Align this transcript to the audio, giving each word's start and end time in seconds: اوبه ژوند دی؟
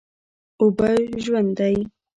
اوبه 0.61 0.91
ژوند 1.23 1.49
دی؟ 1.57 1.75